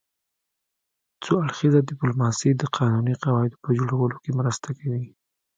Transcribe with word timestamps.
څو 1.23 1.33
اړخیزه 1.43 1.79
ډیپلوماسي 1.89 2.49
د 2.55 2.63
قانوني 2.77 3.13
قواعدو 3.23 3.61
په 3.63 3.69
جوړولو 3.77 4.15
کې 4.23 4.31
مرسته 4.39 4.69
کوي 4.79 5.05